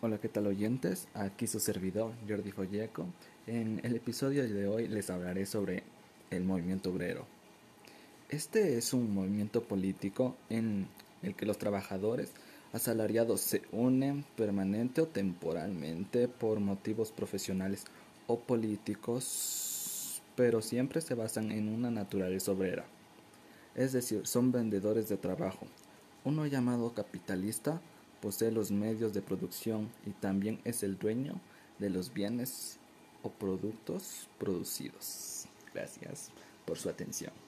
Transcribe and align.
Hola, 0.00 0.18
¿qué 0.18 0.28
tal 0.28 0.46
oyentes? 0.46 1.08
Aquí 1.12 1.48
su 1.48 1.58
servidor, 1.58 2.12
Jordi 2.28 2.52
Folleco. 2.52 3.06
En 3.48 3.80
el 3.82 3.96
episodio 3.96 4.48
de 4.48 4.68
hoy 4.68 4.86
les 4.86 5.10
hablaré 5.10 5.44
sobre 5.44 5.82
el 6.30 6.44
movimiento 6.44 6.90
obrero. 6.90 7.26
Este 8.28 8.78
es 8.78 8.92
un 8.92 9.12
movimiento 9.12 9.64
político 9.64 10.36
en 10.50 10.86
el 11.24 11.34
que 11.34 11.46
los 11.46 11.58
trabajadores 11.58 12.30
asalariados 12.72 13.40
se 13.40 13.62
unen 13.72 14.24
permanente 14.36 15.00
o 15.00 15.08
temporalmente 15.08 16.28
por 16.28 16.60
motivos 16.60 17.10
profesionales 17.10 17.82
o 18.28 18.38
políticos, 18.38 20.22
pero 20.36 20.62
siempre 20.62 21.00
se 21.00 21.14
basan 21.14 21.50
en 21.50 21.68
una 21.68 21.90
naturaleza 21.90 22.52
obrera. 22.52 22.84
Es 23.74 23.94
decir, 23.94 24.28
son 24.28 24.52
vendedores 24.52 25.08
de 25.08 25.16
trabajo. 25.16 25.66
Uno 26.24 26.46
llamado 26.46 26.94
capitalista 26.94 27.80
posee 28.20 28.50
los 28.50 28.70
medios 28.70 29.12
de 29.12 29.22
producción 29.22 29.88
y 30.06 30.10
también 30.10 30.60
es 30.64 30.82
el 30.82 30.98
dueño 30.98 31.40
de 31.78 31.90
los 31.90 32.12
bienes 32.12 32.78
o 33.22 33.30
productos 33.30 34.28
producidos. 34.38 35.46
Gracias 35.74 36.30
por 36.64 36.78
su 36.78 36.88
atención. 36.88 37.47